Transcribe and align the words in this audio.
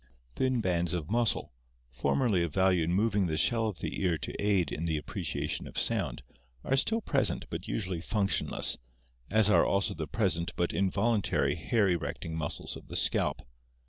Thin 0.35 0.61
bands 0.61 0.93
of 0.95 1.11
muscle, 1.11 1.53
formerly 1.91 2.41
of 2.41 2.51
value 2.51 2.83
in 2.83 2.91
moving 2.91 3.27
the 3.27 3.37
shell 3.37 3.67
of 3.67 3.81
the 3.81 4.01
ear 4.01 4.17
to 4.17 4.33
aid 4.43 4.71
in 4.71 4.85
the 4.85 4.97
appreciation 4.97 5.67
of 5.67 5.77
sound, 5.77 6.23
are 6.63 6.75
still 6.75 7.01
present 7.01 7.45
but 7.51 7.67
usually 7.67 8.01
functionless, 8.01 8.79
as 9.29 9.47
are 9.51 9.63
also 9.63 9.93
the 9.93 10.07
present 10.07 10.53
but 10.55 10.73
involuntary 10.73 11.53
hair 11.53 11.87
erecting 11.87 12.35
muscles 12.35 12.75
of 12.75 12.87
the 12.87 12.95
scalp. 12.95 13.43